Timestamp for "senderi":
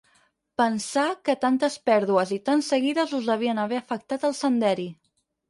4.41-4.91